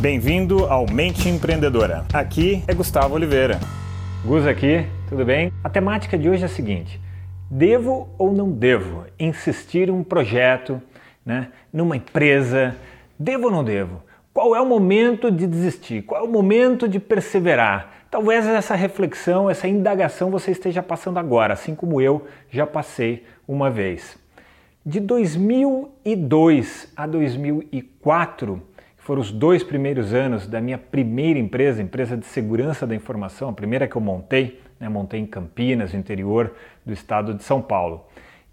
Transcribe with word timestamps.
Bem-vindo 0.00 0.64
ao 0.64 0.86
Mente 0.90 1.28
Empreendedora. 1.28 2.06
Aqui 2.14 2.64
é 2.66 2.72
Gustavo 2.72 3.14
Oliveira. 3.14 3.60
Gus 4.24 4.46
aqui, 4.46 4.86
tudo 5.10 5.26
bem? 5.26 5.52
A 5.62 5.68
temática 5.68 6.16
de 6.16 6.26
hoje 6.26 6.42
é 6.42 6.46
a 6.46 6.48
seguinte: 6.48 6.98
devo 7.50 8.08
ou 8.16 8.32
não 8.32 8.50
devo 8.50 9.04
insistir 9.18 9.90
em 9.90 9.92
um 9.92 10.02
projeto, 10.02 10.80
né, 11.24 11.48
numa 11.70 11.98
empresa? 11.98 12.74
Devo 13.18 13.48
ou 13.48 13.50
não 13.50 13.62
devo? 13.62 14.02
Qual 14.32 14.56
é 14.56 14.60
o 14.62 14.64
momento 14.64 15.30
de 15.30 15.46
desistir? 15.46 16.00
Qual 16.00 16.18
é 16.18 16.24
o 16.26 16.32
momento 16.32 16.88
de 16.88 16.98
perseverar? 16.98 18.06
Talvez 18.10 18.46
essa 18.46 18.74
reflexão, 18.74 19.50
essa 19.50 19.68
indagação 19.68 20.30
você 20.30 20.50
esteja 20.50 20.82
passando 20.82 21.18
agora, 21.18 21.52
assim 21.52 21.74
como 21.74 22.00
eu 22.00 22.26
já 22.50 22.66
passei 22.66 23.26
uma 23.46 23.68
vez. 23.70 24.18
De 24.84 24.98
2002 24.98 26.90
a 26.96 27.06
2004, 27.06 28.62
foram 29.00 29.20
os 29.20 29.32
dois 29.32 29.64
primeiros 29.64 30.12
anos 30.14 30.46
da 30.46 30.60
minha 30.60 30.78
primeira 30.78 31.38
empresa, 31.38 31.82
empresa 31.82 32.16
de 32.16 32.26
segurança 32.26 32.86
da 32.86 32.94
informação, 32.94 33.48
a 33.48 33.52
primeira 33.52 33.88
que 33.88 33.96
eu 33.96 34.00
montei, 34.00 34.60
né, 34.78 34.88
montei 34.88 35.20
em 35.20 35.26
Campinas, 35.26 35.94
interior 35.94 36.54
do 36.84 36.92
estado 36.92 37.34
de 37.34 37.42
São 37.42 37.60
Paulo. 37.62 38.06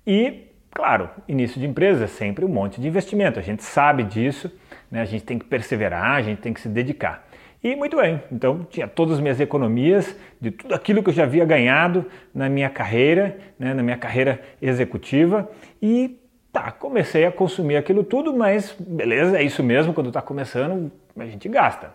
E, 0.05 0.45
claro, 0.71 1.09
início 1.27 1.59
de 1.59 1.67
empresa 1.67 2.05
é 2.05 2.07
sempre 2.07 2.45
um 2.45 2.47
monte 2.47 2.79
de 2.79 2.87
investimento, 2.87 3.39
a 3.39 3.41
gente 3.41 3.61
sabe 3.63 4.03
disso, 4.03 4.51
né, 4.89 5.01
a 5.01 5.05
gente 5.05 5.25
tem 5.25 5.37
que 5.37 5.45
perseverar, 5.45 6.15
a 6.15 6.21
gente 6.21 6.39
tem 6.39 6.53
que 6.53 6.61
se 6.61 6.69
dedicar. 6.69 7.27
E 7.61 7.75
muito 7.75 7.97
bem, 7.97 8.21
então 8.31 8.65
tinha 8.69 8.87
todas 8.87 9.15
as 9.15 9.19
minhas 9.19 9.41
economias 9.41 10.15
de 10.39 10.51
tudo 10.51 10.73
aquilo 10.73 11.03
que 11.03 11.09
eu 11.09 11.13
já 11.13 11.23
havia 11.23 11.43
ganhado 11.43 12.05
na 12.33 12.47
minha 12.47 12.69
carreira, 12.69 13.37
né, 13.59 13.73
na 13.73 13.83
minha 13.83 13.97
carreira 13.97 14.41
executiva 14.61 15.49
e 15.81 16.17
Tá, 16.57 16.71
comecei 16.71 17.23
a 17.23 17.31
consumir 17.31 17.75
aquilo 17.75 18.03
tudo, 18.03 18.35
mas 18.35 18.75
beleza, 18.79 19.37
é 19.37 19.43
isso 19.43 19.61
mesmo, 19.61 19.93
quando 19.93 20.07
está 20.07 20.23
começando 20.23 20.91
a 21.15 21.25
gente 21.27 21.47
gasta. 21.47 21.93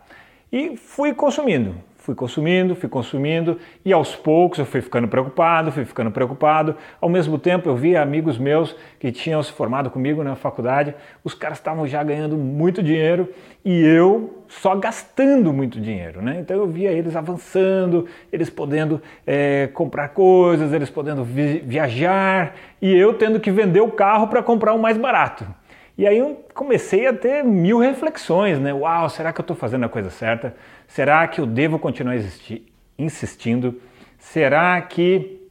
E 0.52 0.76
fui 0.76 1.12
consumindo, 1.12 1.74
fui 2.02 2.16
consumindo, 2.16 2.75
fui 2.75 2.89
consumindo, 2.89 3.58
e 3.84 3.92
aos 3.92 4.14
poucos 4.14 4.58
eu 4.58 4.67
fui 4.67 4.81
ficando 4.81 5.06
preocupado, 5.06 5.70
fui 5.70 5.84
ficando 5.84 6.11
preocupado. 6.11 6.77
Ao 7.00 7.09
mesmo 7.09 7.39
tempo 7.39 7.69
eu 7.69 7.77
via 7.77 8.03
amigos 8.03 8.36
meus 8.39 8.75
que 8.98 9.12
tinham 9.12 9.41
se 9.42 9.53
formado 9.53 9.89
comigo 9.89 10.22
na 10.25 10.34
faculdade, 10.34 10.94
os 11.22 11.33
caras 11.33 11.59
estavam 11.59 11.86
já 11.86 12.03
ganhando 12.03 12.36
muito 12.36 12.83
dinheiro 12.83 13.28
e 13.64 13.81
eu 13.81 14.44
só 14.48 14.75
gastando 14.75 15.53
muito 15.53 15.81
dinheiro, 15.81 16.20
né? 16.20 16.39
Então 16.41 16.56
eu 16.56 16.67
via 16.67 16.91
eles 16.91 17.14
avançando, 17.14 18.06
eles 18.33 18.50
podendo 18.50 19.00
é, 19.25 19.69
comprar 19.72 20.09
coisas, 20.09 20.72
eles 20.72 20.91
podendo 20.91 21.22
vi 21.22 21.61
viajar 21.61 22.56
e 22.81 22.92
eu 22.92 23.14
tendo 23.14 23.39
que 23.39 23.50
vender 23.50 23.81
o 23.81 23.92
carro 23.92 24.27
para 24.27 24.42
comprar 24.42 24.75
um 24.75 24.78
mais 24.78 24.98
barato. 24.98 25.47
E 26.03 26.06
aí 26.08 26.19
eu 26.19 26.45
comecei 26.53 27.06
a 27.06 27.12
ter 27.12 27.45
mil 27.45 27.78
reflexões, 27.78 28.58
né? 28.58 28.75
Uau, 28.75 29.08
será 29.08 29.33
que 29.33 29.41
eu 29.41 29.45
estou 29.45 29.55
fazendo 29.55 29.84
a 29.84 29.89
coisa 29.89 30.11
certa? 30.11 30.53
Será 30.89 31.25
que 31.28 31.41
eu 31.41 31.47
devo 31.47 31.78
continuar 31.78 32.17
insistindo? 32.98 33.81
Será 34.19 34.83
que 34.83 35.48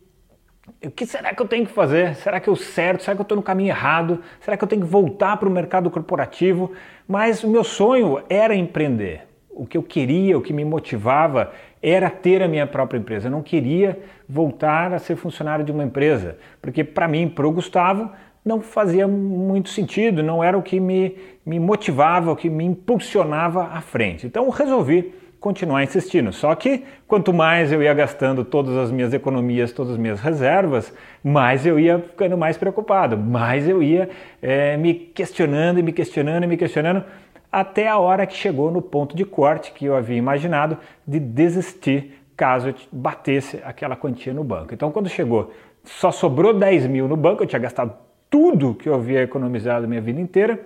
o 0.84 0.92
que 0.92 1.06
será 1.06 1.34
que 1.34 1.42
eu 1.42 1.48
tenho 1.48 1.66
que 1.66 1.72
fazer? 1.72 2.16
Será 2.16 2.42
que 2.42 2.50
eu 2.50 2.58
certo? 2.58 3.02
Será 3.02 3.16
que 3.16 3.22
eu 3.22 3.24
estou 3.24 3.38
no 3.38 3.42
caminho 3.42 3.70
errado? 3.70 4.22
Será 4.42 4.58
que 4.58 4.64
eu 4.66 4.68
tenho 4.68 4.82
que 4.82 4.88
voltar 4.90 5.38
para 5.38 5.48
o 5.48 5.52
mercado 5.52 5.90
corporativo? 5.90 6.74
Mas 7.08 7.46
o 7.46 7.50
meu 7.50 7.64
sonho 7.64 8.22
era 8.28 8.54
empreender. 8.54 9.22
O 9.52 9.66
que 9.66 9.78
eu 9.78 9.84
queria, 9.84 10.38
o 10.38 10.42
que 10.42 10.52
me 10.52 10.66
motivava 10.66 11.54
era 11.82 12.10
ter 12.10 12.44
a 12.44 12.48
minha 12.50 12.68
própria 12.68 13.00
empresa. 13.00 13.28
Eu 13.28 13.32
não 13.32 13.42
queria 13.42 13.98
voltar 14.28 14.92
a 14.92 15.00
ser 15.00 15.16
funcionário 15.16 15.64
de 15.64 15.72
uma 15.72 15.86
empresa, 15.86 16.38
porque 16.62 16.84
para 16.84 17.08
mim, 17.08 17.30
para 17.30 17.48
o 17.48 17.52
Gustavo, 17.52 18.12
não 18.44 18.62
fazia 18.62 19.08
muito 19.08 19.70
sentido, 19.70 20.24
não 20.24 20.44
era 20.44 20.58
o 20.58 20.64
que 20.64 20.80
me, 20.80 21.16
me 21.46 21.60
motivava, 21.60 22.32
o 22.32 22.36
que 22.36 22.50
me 22.50 22.66
impulsionava 22.66 23.66
à 23.66 23.82
frente. 23.82 24.26
Então 24.26 24.50
resolvi 24.50 25.14
continuar 25.40 25.84
insistindo. 25.84 26.32
Só 26.32 26.54
que 26.54 26.84
quanto 27.08 27.34
mais 27.34 27.72
eu 27.72 27.82
ia 27.82 27.94
gastando 27.94 28.46
todas 28.46 28.78
as 28.78 28.92
minhas 28.92 29.12
economias, 29.12 29.72
todas 29.72 29.94
as 29.94 29.98
minhas 29.98 30.20
reservas, 30.20 30.94
mais 31.24 31.66
eu 31.66 31.80
ia 31.80 32.00
ficando 32.00 32.38
mais 32.38 32.58
preocupado, 32.58 33.18
mais 33.18 33.68
eu 33.68 33.82
ia 33.82 34.10
é, 34.42 34.78
me 34.78 34.94
questionando 34.94 35.80
e 35.80 35.84
me 35.84 35.92
questionando 35.92 36.44
e 36.44 36.48
me 36.48 36.58
questionando, 36.58 37.04
até 37.52 37.88
a 37.88 37.98
hora 37.98 38.26
que 38.26 38.36
chegou 38.36 38.72
no 38.72 38.82
ponto 38.82 39.16
de 39.16 39.26
corte 39.26 39.74
que 39.74 39.86
eu 39.86 39.96
havia 39.96 40.16
imaginado 40.16 40.78
de 41.06 41.20
desistir 41.20 42.20
caso 42.38 42.70
eu 42.70 42.76
batesse 42.92 43.60
aquela 43.64 43.96
quantia 43.96 44.34
no 44.34 44.44
banco. 44.44 44.74
Então 44.74 44.92
quando 44.92 45.10
chegou, 45.10 45.52
só 45.84 46.12
sobrou 46.12 46.54
10 46.54 46.88
mil 46.88 47.08
no 47.08 47.18
banco, 47.18 47.44
eu 47.44 47.48
tinha 47.48 47.60
gastado 47.60 47.94
tudo 48.32 48.74
que 48.74 48.88
eu 48.88 48.96
havia 48.96 49.22
economizado 49.22 49.88
minha 49.88 50.00
vida 50.00 50.22
inteira, 50.22 50.60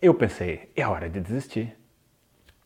eu 0.00 0.14
pensei, 0.14 0.70
é 0.76 0.86
hora 0.86 1.08
de 1.08 1.20
desistir. 1.20 1.74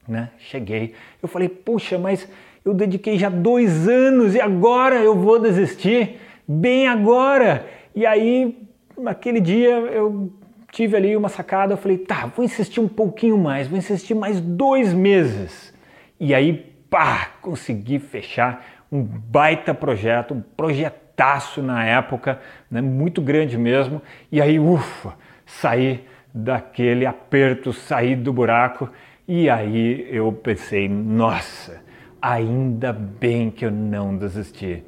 Né? 0.07 0.31
Cheguei, 0.39 0.95
eu 1.23 1.29
falei, 1.29 1.49
puxa, 1.49 1.99
mas 1.99 2.29
eu 2.63 2.75
dediquei 2.75 3.19
já 3.19 3.31
dois 3.31 3.89
anos 3.89 4.35
e 4.35 4.41
agora 4.41 4.97
eu 4.97 5.17
vou 5.17 5.39
desistir? 5.41 6.19
Bem 6.47 6.87
agora! 6.87 7.67
E 7.95 8.05
aí, 8.05 8.63
naquele 8.99 9.41
dia, 9.41 9.71
eu 9.71 10.31
tive 10.71 10.97
ali 10.97 11.17
uma 11.17 11.29
sacada, 11.31 11.73
eu 11.73 11.79
falei, 11.79 11.97
tá, 11.97 12.27
vou 12.27 12.45
insistir 12.45 12.81
um 12.81 12.89
pouquinho 12.89 13.39
mais, 13.39 13.69
vou 13.69 13.79
insistir 13.79 14.15
mais 14.15 14.39
dois 14.39 14.93
meses. 14.93 15.73
E 16.19 16.35
aí, 16.35 16.53
pá, 16.91 17.31
consegui 17.41 17.99
fechar 17.99 18.67
um 18.93 19.03
baita 19.03 19.73
projeto, 19.73 20.35
um 20.35 20.43
projeto 20.43 21.00
taço 21.17 21.63
na 21.63 21.85
época, 21.85 22.41
né, 22.71 22.81
muito 22.81 23.21
grande 23.21 23.59
mesmo, 23.59 24.01
e 24.31 24.41
aí, 24.41 24.59
ufa, 24.59 25.15
saí 25.47 26.05
daquele 26.33 27.07
aperto, 27.07 27.73
saí 27.73 28.15
do 28.15 28.33
buraco, 28.33 28.89
e 29.27 29.49
aí 29.49 30.09
eu 30.11 30.33
pensei, 30.33 30.89
nossa, 30.89 31.81
ainda 32.21 32.93
bem 32.93 33.51
que 33.51 33.65
eu 33.65 33.71
não 33.71 34.17
desisti. 34.17 34.83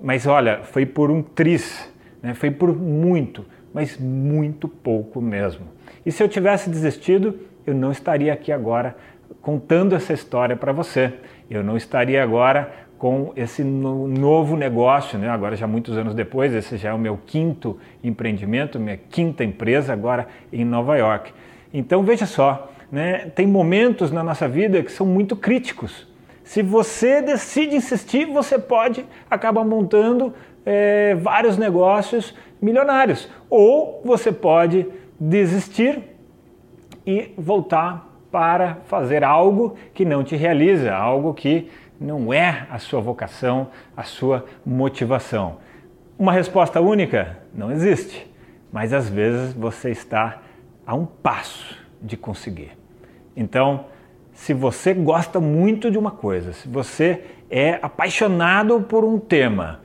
Mas 0.00 0.26
olha, 0.26 0.60
foi 0.62 0.86
por 0.86 1.10
um 1.10 1.22
tris, 1.22 1.92
né, 2.22 2.34
foi 2.34 2.50
por 2.50 2.76
muito, 2.76 3.44
mas 3.72 3.96
muito 3.96 4.68
pouco 4.68 5.20
mesmo. 5.20 5.66
E 6.04 6.12
se 6.12 6.22
eu 6.22 6.28
tivesse 6.28 6.68
desistido, 6.68 7.38
eu 7.66 7.74
não 7.74 7.92
estaria 7.92 8.32
aqui 8.32 8.50
agora 8.50 8.96
contando 9.40 9.94
essa 9.94 10.12
história 10.12 10.56
para 10.56 10.72
você. 10.72 11.12
Eu 11.50 11.62
não 11.62 11.76
estaria 11.76 12.22
agora 12.22 12.72
com 13.02 13.32
esse 13.34 13.64
novo 13.64 14.54
negócio, 14.56 15.18
né? 15.18 15.28
agora 15.28 15.56
já 15.56 15.66
muitos 15.66 15.98
anos 15.98 16.14
depois, 16.14 16.54
esse 16.54 16.76
já 16.76 16.90
é 16.90 16.92
o 16.92 16.98
meu 16.98 17.18
quinto 17.26 17.76
empreendimento, 18.00 18.78
minha 18.78 18.96
quinta 18.96 19.42
empresa 19.42 19.92
agora 19.92 20.28
em 20.52 20.64
Nova 20.64 20.96
York. 20.96 21.32
Então 21.74 22.04
veja 22.04 22.26
só, 22.26 22.70
né? 22.92 23.28
tem 23.34 23.44
momentos 23.44 24.12
na 24.12 24.22
nossa 24.22 24.46
vida 24.46 24.80
que 24.84 24.92
são 24.92 25.04
muito 25.04 25.34
críticos. 25.34 26.06
Se 26.44 26.62
você 26.62 27.20
decide 27.20 27.74
insistir, 27.74 28.24
você 28.24 28.56
pode 28.56 29.04
acabar 29.28 29.64
montando 29.64 30.32
é, 30.64 31.16
vários 31.16 31.58
negócios 31.58 32.32
milionários. 32.60 33.28
Ou 33.50 34.00
você 34.04 34.30
pode 34.30 34.86
desistir 35.18 36.04
e 37.04 37.32
voltar 37.36 38.08
para 38.30 38.78
fazer 38.84 39.24
algo 39.24 39.74
que 39.92 40.04
não 40.04 40.22
te 40.22 40.36
realiza, 40.36 40.94
algo 40.94 41.34
que 41.34 41.68
não 42.02 42.32
é 42.32 42.66
a 42.70 42.78
sua 42.78 43.00
vocação, 43.00 43.68
a 43.96 44.02
sua 44.02 44.44
motivação. 44.66 45.58
Uma 46.18 46.32
resposta 46.32 46.80
única 46.80 47.38
não 47.54 47.70
existe, 47.70 48.30
mas 48.72 48.92
às 48.92 49.08
vezes 49.08 49.52
você 49.54 49.90
está 49.90 50.42
a 50.86 50.94
um 50.94 51.06
passo 51.06 51.78
de 52.00 52.16
conseguir. 52.16 52.76
Então, 53.36 53.86
se 54.32 54.52
você 54.52 54.92
gosta 54.92 55.40
muito 55.40 55.90
de 55.90 55.98
uma 55.98 56.10
coisa, 56.10 56.52
se 56.52 56.68
você 56.68 57.24
é 57.48 57.78
apaixonado 57.80 58.80
por 58.80 59.04
um 59.04 59.18
tema, 59.18 59.80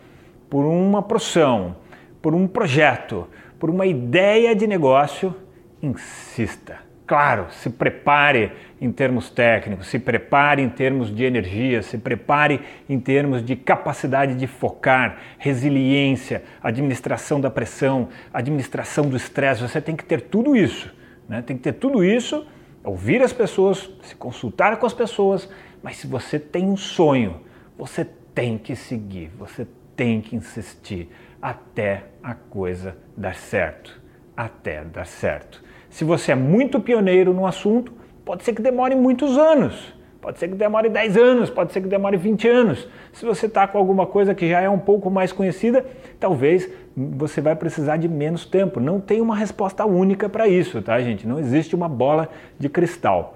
por 0.50 0.66
uma 0.66 1.04
profissão, 1.04 1.76
por 2.22 2.34
um 2.34 2.48
projeto, 2.48 3.28
por 3.60 3.70
uma 3.70 3.86
ideia 3.86 4.56
de 4.56 4.66
negócio, 4.66 5.36
insista 5.82 6.87
Claro, 7.08 7.48
se 7.52 7.70
prepare 7.70 8.52
em 8.82 8.92
termos 8.92 9.30
técnicos, 9.30 9.88
se 9.88 9.98
prepare 9.98 10.62
em 10.62 10.68
termos 10.68 11.14
de 11.14 11.24
energia, 11.24 11.82
se 11.82 11.98
prepare 11.98 12.60
em 12.90 13.00
termos 13.00 13.42
de 13.42 13.56
capacidade 13.56 14.36
de 14.36 14.46
focar, 14.46 15.18
resiliência, 15.38 16.44
administração 16.62 17.40
da 17.40 17.50
pressão, 17.50 18.10
administração 18.34 19.06
do 19.06 19.16
estresse. 19.16 19.62
Você 19.62 19.80
tem 19.80 19.96
que 19.96 20.04
ter 20.04 20.20
tudo 20.20 20.54
isso. 20.54 20.94
Né? 21.30 21.42
Tem 21.42 21.56
que 21.56 21.64
ter 21.64 21.74
tudo 21.74 22.04
isso, 22.04 22.46
ouvir 22.84 23.22
as 23.22 23.32
pessoas, 23.32 23.90
se 24.02 24.14
consultar 24.14 24.76
com 24.76 24.86
as 24.86 24.94
pessoas, 24.94 25.50
mas 25.82 25.96
se 25.96 26.08
você 26.08 26.38
tem 26.38 26.66
um 26.66 26.76
sonho, 26.76 27.40
você 27.78 28.04
tem 28.36 28.58
que 28.58 28.76
seguir, 28.76 29.32
você 29.38 29.66
tem 29.96 30.20
que 30.20 30.36
insistir 30.36 31.10
até 31.42 32.04
a 32.22 32.36
coisa 32.36 32.98
dar 33.16 33.36
certo. 33.36 33.98
Até 34.36 34.84
dar 34.84 35.08
certo. 35.08 35.67
Se 35.90 36.04
você 36.04 36.32
é 36.32 36.36
muito 36.36 36.80
pioneiro 36.80 37.34
no 37.34 37.46
assunto, 37.46 37.94
pode 38.26 38.44
ser 38.44 38.54
que 38.54 38.62
demore 38.62 38.96
muitos 38.96 39.38
anos. 39.38 39.96
Pode 40.28 40.40
ser 40.40 40.50
que 40.50 40.56
demore 40.56 40.90
10 40.90 41.16
anos, 41.16 41.50
pode 41.50 41.72
ser 41.72 41.80
que 41.80 41.88
demore 41.88 42.18
20 42.18 42.50
anos. 42.50 42.86
Se 43.14 43.26
você 43.26 43.46
está 43.46 43.66
com 43.66 43.78
alguma 43.78 44.06
coisa 44.06 44.36
que 44.36 44.50
já 44.50 44.60
é 44.60 44.70
um 44.70 44.78
pouco 44.78 45.10
mais 45.10 45.32
conhecida, 45.32 45.86
talvez 46.20 46.70
você 46.96 47.40
vai 47.40 47.56
precisar 47.56 47.96
de 47.96 48.10
menos 48.10 48.46
tempo. 48.46 48.82
Não 48.82 49.00
tem 49.00 49.22
uma 49.22 49.36
resposta 49.36 49.86
única 49.86 50.28
para 50.28 50.46
isso, 50.46 50.82
tá, 50.82 51.00
gente? 51.00 51.26
Não 51.26 51.40
existe 51.40 51.76
uma 51.76 51.88
bola 51.88 52.28
de 52.60 52.68
cristal. 52.68 53.36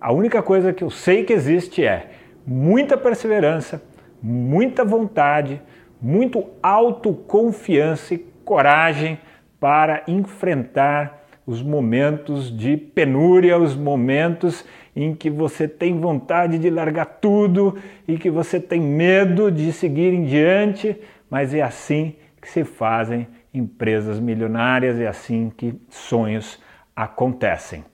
A 0.00 0.12
única 0.12 0.42
coisa 0.42 0.72
que 0.72 0.82
eu 0.82 0.90
sei 0.90 1.22
que 1.22 1.32
existe 1.32 1.84
é 1.84 2.10
muita 2.44 2.96
perseverança, 2.96 3.80
muita 4.20 4.84
vontade, 4.84 5.62
muito 6.02 6.44
autoconfiança 6.62 8.14
e 8.14 8.18
coragem 8.44 9.18
para 9.60 10.02
enfrentar 10.08 11.23
os 11.46 11.62
momentos 11.62 12.56
de 12.56 12.76
penúria, 12.76 13.58
os 13.58 13.76
momentos 13.76 14.64
em 14.96 15.14
que 15.14 15.28
você 15.28 15.66
tem 15.66 15.98
vontade 16.00 16.58
de 16.58 16.70
largar 16.70 17.06
tudo 17.06 17.76
e 18.06 18.16
que 18.16 18.30
você 18.30 18.60
tem 18.60 18.80
medo 18.80 19.50
de 19.50 19.72
seguir 19.72 20.12
em 20.12 20.24
diante, 20.24 20.96
mas 21.28 21.52
é 21.52 21.62
assim 21.62 22.14
que 22.40 22.48
se 22.48 22.64
fazem 22.64 23.26
empresas 23.52 24.18
milionárias, 24.18 24.98
é 24.98 25.06
assim 25.06 25.52
que 25.56 25.74
sonhos 25.90 26.60
acontecem. 26.94 27.84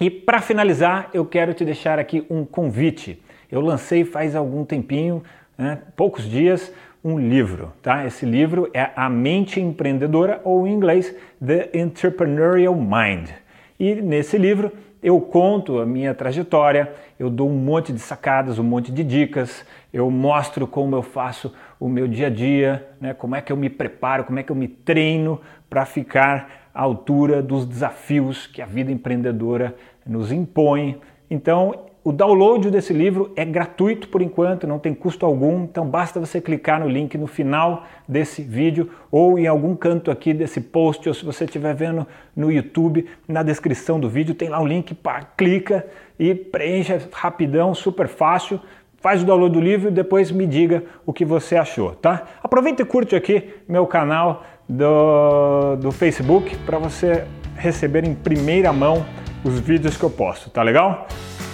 E 0.00 0.10
para 0.10 0.40
finalizar, 0.40 1.10
eu 1.12 1.26
quero 1.26 1.52
te 1.52 1.64
deixar 1.64 1.98
aqui 1.98 2.24
um 2.30 2.44
convite. 2.44 3.22
Eu 3.50 3.60
lancei 3.60 4.04
faz 4.04 4.34
algum 4.34 4.64
tempinho, 4.64 5.22
né, 5.58 5.78
poucos 5.94 6.24
dias, 6.24 6.72
um 7.02 7.18
livro, 7.18 7.72
tá? 7.82 8.06
Esse 8.06 8.26
livro 8.26 8.70
é 8.74 8.90
A 8.94 9.08
Mente 9.08 9.60
Empreendedora, 9.60 10.40
ou 10.44 10.66
em 10.66 10.72
inglês, 10.72 11.14
The 11.44 11.70
Entrepreneurial 11.74 12.74
Mind. 12.74 13.30
E 13.78 13.94
nesse 13.94 14.36
livro 14.36 14.70
eu 15.02 15.18
conto 15.18 15.78
a 15.78 15.86
minha 15.86 16.14
trajetória, 16.14 16.92
eu 17.18 17.30
dou 17.30 17.48
um 17.48 17.56
monte 17.56 17.90
de 17.90 17.98
sacadas, 17.98 18.58
um 18.58 18.62
monte 18.62 18.92
de 18.92 19.02
dicas, 19.02 19.64
eu 19.92 20.10
mostro 20.10 20.66
como 20.66 20.94
eu 20.94 21.02
faço 21.02 21.54
o 21.78 21.88
meu 21.88 22.06
dia 22.06 22.26
a 22.26 22.30
dia, 22.30 22.86
né? 23.00 23.14
como 23.14 23.34
é 23.34 23.40
que 23.40 23.50
eu 23.50 23.56
me 23.56 23.70
preparo, 23.70 24.24
como 24.24 24.38
é 24.38 24.42
que 24.42 24.52
eu 24.52 24.56
me 24.56 24.68
treino 24.68 25.40
para 25.70 25.86
ficar 25.86 26.68
à 26.74 26.82
altura 26.82 27.42
dos 27.42 27.64
desafios 27.64 28.46
que 28.46 28.60
a 28.60 28.66
vida 28.66 28.92
empreendedora 28.92 29.74
nos 30.06 30.30
impõe. 30.30 31.00
Então, 31.30 31.86
o 32.02 32.12
download 32.12 32.70
desse 32.70 32.94
livro 32.94 33.30
é 33.36 33.44
gratuito 33.44 34.08
por 34.08 34.22
enquanto, 34.22 34.66
não 34.66 34.78
tem 34.78 34.94
custo 34.94 35.26
algum, 35.26 35.64
então 35.64 35.86
basta 35.86 36.18
você 36.18 36.40
clicar 36.40 36.80
no 36.80 36.88
link 36.88 37.18
no 37.18 37.26
final 37.26 37.84
desse 38.08 38.40
vídeo 38.40 38.90
ou 39.10 39.38
em 39.38 39.46
algum 39.46 39.76
canto 39.76 40.10
aqui 40.10 40.32
desse 40.32 40.62
post, 40.62 41.06
ou 41.06 41.14
se 41.14 41.24
você 41.24 41.44
estiver 41.44 41.74
vendo 41.74 42.06
no 42.34 42.50
YouTube, 42.50 43.06
na 43.28 43.42
descrição 43.42 44.00
do 44.00 44.08
vídeo 44.08 44.34
tem 44.34 44.48
lá 44.48 44.60
o 44.60 44.66
link, 44.66 44.94
pá, 44.94 45.20
clica 45.36 45.86
e 46.18 46.34
preencha 46.34 47.02
rapidão, 47.12 47.74
super 47.74 48.08
fácil. 48.08 48.58
Faz 48.96 49.22
o 49.22 49.26
download 49.26 49.54
do 49.54 49.60
livro 49.60 49.88
e 49.88 49.90
depois 49.90 50.30
me 50.30 50.46
diga 50.46 50.84
o 51.06 51.12
que 51.12 51.24
você 51.24 51.56
achou, 51.56 51.92
tá? 51.92 52.24
Aproveita 52.42 52.82
e 52.82 52.84
curte 52.84 53.16
aqui 53.16 53.48
meu 53.66 53.86
canal 53.86 54.44
do, 54.68 55.76
do 55.76 55.90
Facebook 55.90 56.54
para 56.66 56.78
você 56.78 57.24
receber 57.56 58.04
em 58.04 58.14
primeira 58.14 58.72
mão 58.72 59.04
os 59.42 59.58
vídeos 59.58 59.96
que 59.96 60.02
eu 60.02 60.10
posto, 60.10 60.50
tá 60.50 60.62
legal? 60.62 61.06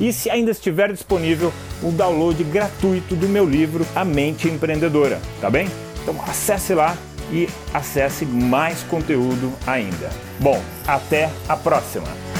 E 0.00 0.12
se 0.12 0.28
ainda 0.28 0.50
estiver 0.50 0.92
disponível, 0.92 1.52
o 1.82 1.90
download 1.90 2.42
gratuito 2.44 3.14
do 3.14 3.28
meu 3.28 3.44
livro 3.48 3.86
A 3.94 4.04
Mente 4.04 4.48
Empreendedora, 4.48 5.20
tá 5.40 5.48
bem? 5.48 5.68
Então 6.02 6.20
acesse 6.26 6.74
lá 6.74 6.96
e 7.30 7.48
acesse 7.72 8.24
mais 8.24 8.82
conteúdo 8.82 9.52
ainda. 9.66 10.10
Bom, 10.40 10.60
até 10.86 11.30
a 11.48 11.56
próxima! 11.56 12.33